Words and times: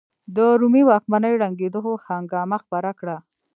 د 0.35 0.37
رومي 0.59 0.83
واکمنۍ 0.89 1.33
ړنګېدو 1.41 1.81
هنګامه 2.07 2.57
خپره 2.63 2.91
کړه. 2.99 3.17